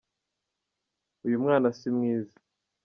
[1.25, 2.37] uyumwana simwiza